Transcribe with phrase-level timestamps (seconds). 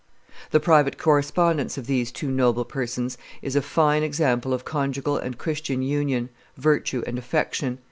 [0.49, 5.37] The private correspondence of these two noble persons is a fine example of conjugal and
[5.37, 7.77] Christian union, virtue, and affection.